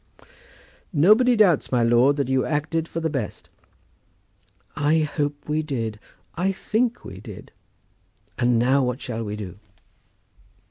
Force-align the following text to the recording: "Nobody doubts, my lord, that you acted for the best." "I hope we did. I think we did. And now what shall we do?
"Nobody 0.91 1.35
doubts, 1.35 1.71
my 1.71 1.83
lord, 1.83 2.17
that 2.17 2.27
you 2.27 2.43
acted 2.43 2.87
for 2.87 2.99
the 2.99 3.07
best." 3.11 3.51
"I 4.75 5.01
hope 5.01 5.47
we 5.47 5.61
did. 5.61 5.99
I 6.33 6.51
think 6.53 7.05
we 7.05 7.19
did. 7.19 7.51
And 8.39 8.57
now 8.57 8.83
what 8.83 8.99
shall 8.99 9.23
we 9.23 9.35
do? 9.35 9.59